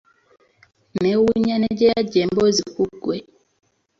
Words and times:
Neewunya 1.01 1.55
ne 1.59 1.71
gye 1.77 1.87
yaggya 1.91 2.19
emboozi 2.25 2.63
ku 2.73 2.83
ggwe. 2.93 3.17